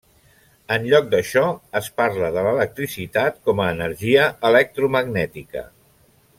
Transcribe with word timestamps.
En 0.75 0.87
lloc 0.93 1.11
d'això 1.11 1.43
es 1.81 1.89
parla 2.01 2.31
de 2.37 2.45
l'electricitat 2.47 3.39
com 3.51 3.61
a 3.61 3.69
energia 3.77 4.27
electromagnètica. 4.53 5.67